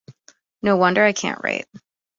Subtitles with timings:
[0.63, 1.67] No wonder I can't write!